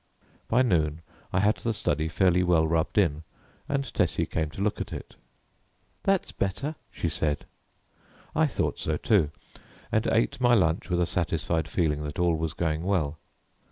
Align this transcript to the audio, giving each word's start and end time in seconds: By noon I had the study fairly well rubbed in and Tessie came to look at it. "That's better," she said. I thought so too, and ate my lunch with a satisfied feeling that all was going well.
By 0.47 0.63
noon 0.63 1.03
I 1.31 1.41
had 1.41 1.57
the 1.57 1.75
study 1.75 2.07
fairly 2.07 2.41
well 2.41 2.67
rubbed 2.67 2.97
in 2.97 3.21
and 3.69 3.93
Tessie 3.93 4.25
came 4.25 4.49
to 4.49 4.61
look 4.63 4.81
at 4.81 4.91
it. 4.91 5.13
"That's 6.01 6.31
better," 6.31 6.73
she 6.89 7.07
said. 7.07 7.45
I 8.35 8.47
thought 8.47 8.79
so 8.79 8.97
too, 8.97 9.29
and 9.91 10.07
ate 10.07 10.41
my 10.41 10.55
lunch 10.55 10.89
with 10.89 11.01
a 11.01 11.05
satisfied 11.05 11.67
feeling 11.67 12.01
that 12.01 12.17
all 12.17 12.33
was 12.35 12.53
going 12.53 12.81
well. 12.81 13.19